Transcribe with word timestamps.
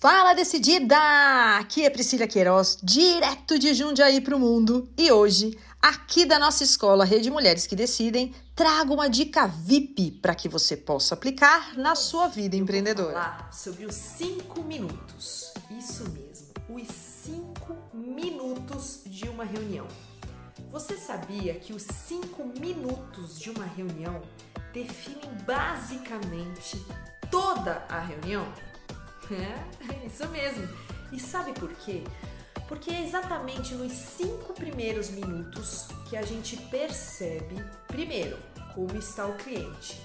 Fala 0.00 0.32
decidida! 0.32 0.96
Aqui 1.58 1.84
é 1.84 1.90
Priscila 1.90 2.28
Queiroz, 2.28 2.78
direto 2.80 3.58
de 3.58 3.74
Jundiaí 3.74 4.20
para 4.20 4.36
o 4.36 4.38
mundo. 4.38 4.88
E 4.96 5.10
hoje, 5.10 5.58
aqui 5.82 6.24
da 6.24 6.38
nossa 6.38 6.62
escola 6.62 7.04
Rede 7.04 7.28
Mulheres 7.32 7.66
que 7.66 7.74
Decidem, 7.74 8.32
trago 8.54 8.94
uma 8.94 9.10
dica 9.10 9.48
VIP 9.48 10.12
para 10.22 10.36
que 10.36 10.48
você 10.48 10.76
possa 10.76 11.14
aplicar 11.14 11.76
na 11.76 11.96
sua 11.96 12.28
vida 12.28 12.54
empreendedora. 12.54 13.10
Vou 13.10 13.20
falar 13.20 13.52
sobre 13.52 13.86
os 13.86 13.94
cinco 13.96 14.62
minutos. 14.62 15.52
Isso 15.76 16.04
mesmo, 16.10 16.46
os 16.68 16.86
cinco 16.86 17.76
minutos 17.92 19.00
de 19.04 19.28
uma 19.28 19.42
reunião. 19.42 19.88
Você 20.70 20.96
sabia 20.96 21.54
que 21.54 21.72
os 21.72 21.82
cinco 21.82 22.44
minutos 22.60 23.36
de 23.36 23.50
uma 23.50 23.64
reunião 23.64 24.22
definem 24.72 25.28
basicamente 25.44 26.80
toda 27.32 27.84
a 27.88 27.98
reunião? 27.98 28.46
É, 29.30 30.06
isso 30.06 30.26
mesmo. 30.28 30.68
E 31.12 31.20
sabe 31.20 31.52
por 31.52 31.70
quê? 31.70 32.02
Porque 32.66 32.90
é 32.90 33.02
exatamente 33.02 33.74
nos 33.74 33.92
cinco 33.92 34.52
primeiros 34.52 35.10
minutos 35.10 35.88
que 36.08 36.16
a 36.16 36.22
gente 36.22 36.56
percebe, 36.56 37.56
primeiro, 37.86 38.38
como 38.74 38.96
está 38.96 39.26
o 39.26 39.34
cliente, 39.36 40.00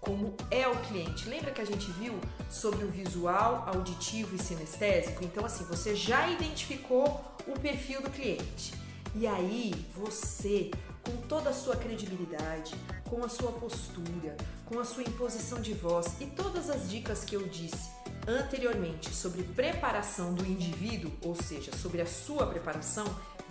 como 0.00 0.36
é 0.50 0.66
o 0.66 0.76
cliente. 0.82 1.28
Lembra 1.28 1.52
que 1.52 1.60
a 1.60 1.64
gente 1.64 1.90
viu 1.92 2.18
sobre 2.50 2.84
o 2.84 2.88
visual, 2.88 3.64
auditivo 3.68 4.34
e 4.34 4.42
sinestésico? 4.42 5.24
Então, 5.24 5.44
assim, 5.44 5.64
você 5.64 5.94
já 5.94 6.28
identificou 6.28 7.24
o 7.46 7.58
perfil 7.58 8.02
do 8.02 8.10
cliente. 8.10 8.74
E 9.14 9.26
aí, 9.26 9.72
você, 9.94 10.70
com 11.04 11.16
toda 11.28 11.50
a 11.50 11.54
sua 11.54 11.76
credibilidade, 11.76 12.74
com 13.08 13.24
a 13.24 13.28
sua 13.28 13.52
postura, 13.52 14.36
com 14.66 14.78
a 14.78 14.84
sua 14.84 15.02
imposição 15.02 15.60
de 15.60 15.72
voz 15.72 16.20
e 16.20 16.26
todas 16.26 16.68
as 16.68 16.90
dicas 16.90 17.24
que 17.24 17.34
eu 17.34 17.46
disse 17.48 17.97
anteriormente 18.28 19.14
sobre 19.14 19.42
preparação 19.42 20.34
do 20.34 20.44
indivíduo, 20.44 21.10
ou 21.22 21.34
seja, 21.34 21.74
sobre 21.74 22.02
a 22.02 22.06
sua 22.06 22.46
preparação, 22.46 23.06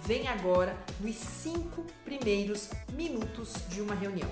vem 0.06 0.28
agora 0.28 0.78
nos 1.00 1.16
cinco 1.16 1.84
primeiros 2.06 2.70
minutos 2.94 3.56
de 3.70 3.82
uma 3.82 3.96
reunião. 3.96 4.30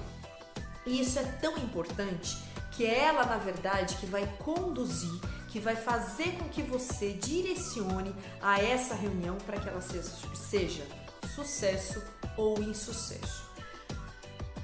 E 0.85 1.01
isso 1.01 1.17
é 1.17 1.23
tão 1.23 1.57
importante 1.57 2.37
que 2.71 2.85
é 2.85 3.05
ela, 3.05 3.25
na 3.25 3.37
verdade, 3.37 3.95
que 3.95 4.05
vai 4.05 4.27
conduzir, 4.37 5.19
que 5.49 5.59
vai 5.59 5.75
fazer 5.75 6.37
com 6.37 6.47
que 6.49 6.61
você 6.61 7.13
direcione 7.13 8.13
a 8.39 8.61
essa 8.61 8.93
reunião 8.93 9.37
para 9.45 9.59
que 9.59 9.67
ela 9.67 9.81
seja, 9.81 10.11
seja 10.35 10.85
sucesso 11.33 12.03
ou 12.37 12.61
insucesso. 12.61 13.54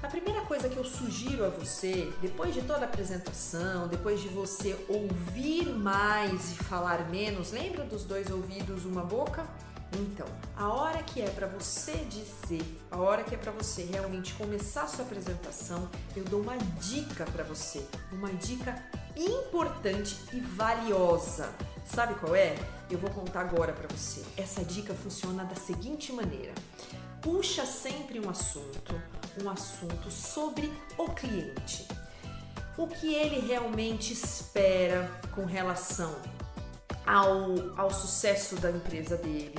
A 0.02 0.08
primeira 0.08 0.40
coisa 0.42 0.68
que 0.68 0.76
eu 0.76 0.84
sugiro 0.84 1.44
a 1.44 1.48
você, 1.48 2.12
depois 2.20 2.52
de 2.52 2.60
toda 2.62 2.80
a 2.80 2.84
apresentação, 2.84 3.86
depois 3.86 4.20
de 4.20 4.26
você 4.28 4.76
ouvir 4.88 5.66
mais 5.66 6.50
e 6.50 6.56
falar 6.56 7.08
menos, 7.08 7.52
lembra 7.52 7.84
dos 7.84 8.04
dois 8.04 8.28
ouvidos, 8.28 8.84
uma 8.84 9.04
boca? 9.04 9.46
Então, 9.94 10.26
a 10.56 10.68
hora 10.68 11.02
que 11.04 11.22
é 11.22 11.30
para 11.30 11.46
você 11.46 11.92
dizer, 12.06 12.64
a 12.90 12.96
hora 12.96 13.22
que 13.22 13.36
é 13.36 13.38
para 13.38 13.52
você 13.52 13.84
realmente 13.84 14.34
começar 14.34 14.82
a 14.82 14.86
sua 14.88 15.04
apresentação, 15.04 15.88
eu 16.16 16.24
dou 16.24 16.40
uma 16.40 16.56
dica 16.56 17.24
para 17.26 17.44
você, 17.44 17.86
uma 18.10 18.32
dica 18.32 18.82
importante 19.16 20.16
e 20.32 20.40
valiosa. 20.40 21.48
Sabe 21.84 22.14
qual 22.14 22.34
é? 22.34 22.56
Eu 22.90 22.98
vou 22.98 23.10
contar 23.10 23.42
agora 23.42 23.72
para 23.72 23.86
você. 23.86 24.22
Essa 24.36 24.64
dica 24.64 24.94
funciona 24.94 25.44
da 25.44 25.54
seguinte 25.54 26.12
maneira: 26.12 26.54
puxa 27.20 27.66
sempre 27.66 28.18
um 28.18 28.30
assunto, 28.30 28.94
um 29.40 29.48
assunto 29.50 30.10
sobre 30.10 30.72
o 30.98 31.08
cliente. 31.10 31.86
O 32.76 32.86
que 32.86 33.14
ele 33.14 33.46
realmente 33.46 34.12
espera 34.12 35.08
com 35.34 35.44
relação 35.44 36.14
ao, 37.06 37.78
ao 37.78 37.90
sucesso 37.90 38.56
da 38.56 38.70
empresa 38.70 39.16
dele, 39.16 39.54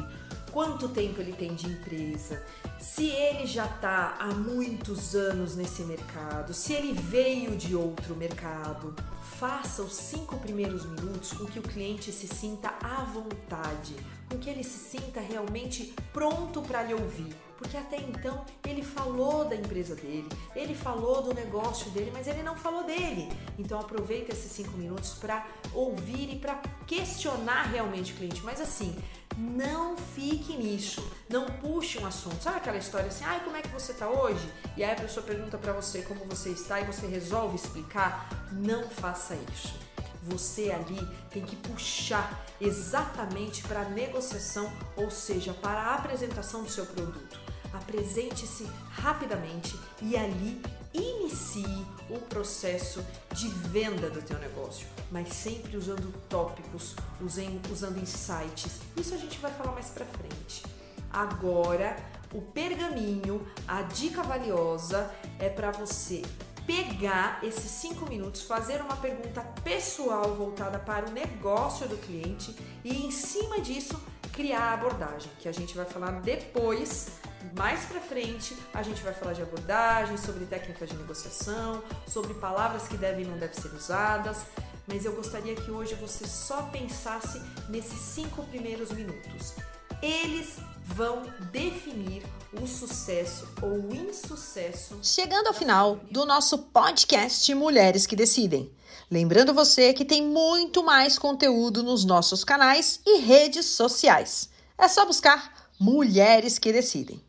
quanto 0.53 0.87
tempo 0.87 1.19
ele 1.19 1.33
tem 1.33 1.55
de 1.55 1.65
empresa, 1.65 2.45
se 2.79 3.07
ele 3.07 3.47
já 3.47 3.65
está 3.65 4.15
há 4.19 4.27
muitos 4.27 5.15
anos 5.15 5.55
nesse 5.55 5.81
mercado, 5.81 6.53
se 6.53 6.73
ele 6.73 6.93
veio 6.93 7.57
de 7.57 7.75
outro 7.75 8.15
mercado. 8.15 8.95
Faça 9.39 9.81
os 9.81 9.93
cinco 9.93 10.37
primeiros 10.37 10.85
minutos 10.85 11.33
com 11.33 11.45
que 11.45 11.59
o 11.59 11.63
cliente 11.63 12.11
se 12.11 12.27
sinta 12.27 12.71
à 12.81 13.03
vontade, 13.03 13.95
com 14.29 14.37
que 14.37 14.49
ele 14.49 14.63
se 14.63 14.77
sinta 14.77 15.19
realmente 15.19 15.93
pronto 16.13 16.61
para 16.61 16.83
lhe 16.83 16.93
ouvir 16.93 17.35
porque 17.63 17.77
até 17.77 17.97
então 17.97 18.43
ele 18.67 18.83
falou 18.83 19.45
da 19.45 19.55
empresa 19.55 19.95
dele, 19.95 20.27
ele 20.53 20.75
falou 20.75 21.21
do 21.21 21.33
negócio 21.33 21.89
dele, 21.91 22.11
mas 22.13 22.27
ele 22.27 22.43
não 22.43 22.57
falou 22.57 22.83
dele. 22.83 23.29
Então 23.57 23.79
aproveita 23.79 24.33
esses 24.33 24.51
cinco 24.51 24.77
minutos 24.77 25.13
para 25.13 25.47
ouvir 25.73 26.33
e 26.33 26.35
para 26.37 26.61
questionar 26.85 27.63
realmente 27.63 28.11
o 28.11 28.15
cliente. 28.17 28.41
Mas 28.43 28.59
assim, 28.59 28.93
não 29.37 29.97
fique 29.97 30.55
nisso, 30.55 31.03
não 31.29 31.45
puxe 31.45 31.97
um 31.99 32.05
assunto. 32.05 32.41
Sabe 32.41 32.57
aquela 32.57 32.77
história 32.77 33.07
assim, 33.07 33.23
ai, 33.25 33.41
como 33.43 33.55
é 33.55 33.61
que 33.61 33.69
você 33.69 33.91
está 33.91 34.09
hoje? 34.09 34.47
E 34.77 34.83
aí 34.83 34.91
a 34.91 34.95
pessoa 34.95 35.25
pergunta 35.25 35.57
para 35.57 35.73
você 35.73 36.01
como 36.01 36.25
você 36.25 36.49
está 36.49 36.79
e 36.79 36.85
você 36.85 37.07
resolve 37.07 37.55
explicar. 37.55 38.29
Não 38.51 38.89
faça 38.89 39.35
isso 39.53 39.83
você 40.25 40.71
ali 40.71 41.05
tem 41.31 41.43
que 41.43 41.53
puxar 41.57 42.45
exatamente 42.61 43.61
para 43.63 43.81
a 43.81 43.89
negociação, 43.89 44.71
ou 44.95 45.11
seja, 45.11 45.53
para 45.53 45.81
a 45.81 45.95
apresentação 45.95 46.63
do 46.63 46.69
seu 46.69 46.85
produto 46.85 47.37
apresente-se 47.73 48.69
rapidamente 48.91 49.77
e 50.01 50.15
ali 50.15 50.61
inicie 50.93 51.85
o 52.09 52.19
processo 52.19 53.03
de 53.33 53.47
venda 53.47 54.09
do 54.09 54.21
teu 54.21 54.37
negócio, 54.39 54.87
mas 55.11 55.29
sempre 55.29 55.77
usando 55.77 56.13
tópicos, 56.29 56.95
usando 57.21 57.97
insights. 57.97 58.79
Isso 58.95 59.13
a 59.13 59.17
gente 59.17 59.39
vai 59.39 59.51
falar 59.51 59.71
mais 59.71 59.89
para 59.89 60.05
frente. 60.05 60.63
Agora, 61.11 61.95
o 62.33 62.41
pergaminho, 62.41 63.45
a 63.67 63.83
dica 63.83 64.23
valiosa 64.23 65.13
é 65.39 65.49
para 65.49 65.71
você 65.71 66.23
pegar 66.65 67.39
esses 67.43 67.69
cinco 67.69 68.07
minutos, 68.09 68.43
fazer 68.43 68.81
uma 68.81 68.95
pergunta 68.95 69.41
pessoal 69.63 70.33
voltada 70.33 70.79
para 70.79 71.07
o 71.07 71.11
negócio 71.11 71.87
do 71.87 71.97
cliente 71.97 72.55
e 72.83 73.05
em 73.05 73.11
cima 73.11 73.59
disso 73.59 73.99
criar 74.31 74.61
a 74.61 74.73
abordagem, 74.73 75.29
que 75.39 75.47
a 75.47 75.51
gente 75.51 75.75
vai 75.75 75.85
falar 75.85 76.21
depois 76.21 77.11
mais 77.57 77.85
para 77.85 77.99
frente 77.99 78.55
a 78.73 78.81
gente 78.81 79.01
vai 79.01 79.13
falar 79.13 79.33
de 79.33 79.41
abordagem, 79.41 80.17
sobre 80.17 80.45
técnicas 80.45 80.89
de 80.89 80.95
negociação, 80.95 81.83
sobre 82.07 82.33
palavras 82.35 82.87
que 82.87 82.97
devem 82.97 83.25
e 83.25 83.27
não 83.27 83.37
devem 83.37 83.55
ser 83.55 83.73
usadas, 83.73 84.45
mas 84.87 85.05
eu 85.05 85.13
gostaria 85.13 85.55
que 85.55 85.71
hoje 85.71 85.95
você 85.95 86.27
só 86.27 86.63
pensasse 86.63 87.41
nesses 87.69 87.99
cinco 87.99 88.43
primeiros 88.45 88.91
minutos. 88.91 89.53
Eles 90.01 90.57
vão 90.83 91.23
definir 91.51 92.23
o 92.61 92.67
sucesso 92.67 93.47
ou 93.61 93.89
o 93.89 93.95
insucesso. 93.95 94.99
Chegando 95.01 95.47
ao 95.47 95.53
final 95.53 95.95
do 96.11 96.25
nosso 96.25 96.57
podcast 96.57 97.53
Mulheres 97.55 98.05
que 98.05 98.15
Decidem. 98.15 98.71
Lembrando 99.09 99.53
você 99.53 99.93
que 99.93 100.03
tem 100.03 100.21
muito 100.21 100.83
mais 100.83 101.17
conteúdo 101.17 101.81
nos 101.83 102.03
nossos 102.03 102.43
canais 102.43 102.99
e 103.05 103.19
redes 103.19 103.65
sociais. 103.67 104.49
É 104.77 104.87
só 104.87 105.05
buscar 105.05 105.69
Mulheres 105.79 106.59
que 106.59 106.73
Decidem. 106.73 107.23